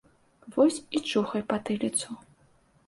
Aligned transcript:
Вось 0.55 0.79
і 0.99 1.03
чухай 1.11 1.47
патыліцу. 1.53 2.21